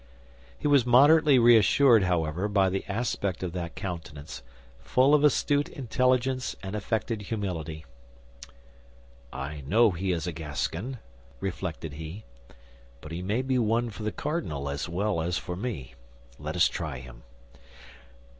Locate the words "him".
16.97-17.21